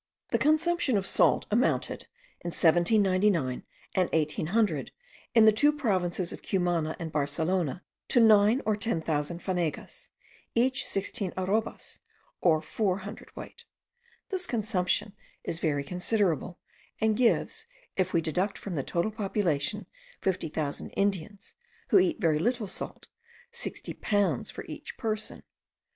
The 0.29 0.39
consumption 0.39 0.97
of 0.97 1.05
salt 1.05 1.45
amounted, 1.51 2.07
in 2.39 2.47
1799 2.47 3.63
and 3.93 4.09
1800, 4.11 4.89
in 5.35 5.45
the 5.45 5.51
two 5.51 5.71
provinces 5.71 6.33
of 6.33 6.41
Cumana* 6.41 6.95
and 6.97 7.11
Barcelona, 7.11 7.83
to 8.07 8.19
nine 8.19 8.63
or 8.65 8.75
ten 8.75 8.99
thousand 8.99 9.43
fanegas, 9.43 10.09
each 10.55 10.87
sixteen 10.87 11.31
arrobas, 11.37 11.99
or 12.41 12.63
four 12.63 12.97
hundredweight. 13.05 13.65
This 14.29 14.47
consumption 14.47 15.13
is 15.43 15.59
very 15.59 15.83
considerable, 15.83 16.57
and 16.99 17.15
gives, 17.15 17.67
if 17.95 18.11
we 18.11 18.21
deduct 18.21 18.57
from 18.57 18.73
the 18.73 18.81
total 18.81 19.11
population 19.11 19.85
fifty 20.19 20.49
thousand 20.49 20.89
Indians, 20.97 21.53
who 21.89 21.99
eat 21.99 22.19
very 22.19 22.39
little 22.39 22.67
salt, 22.67 23.07
sixty 23.51 23.93
pounds 23.93 24.49
for 24.49 24.63
each 24.67 24.97
person. 24.97 25.43